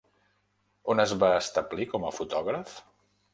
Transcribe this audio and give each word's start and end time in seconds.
On 0.93 1.03
es 1.03 1.13
va 1.23 1.29
establir 1.41 1.87
com 1.93 2.09
a 2.09 2.13
fotògraf? 2.21 2.75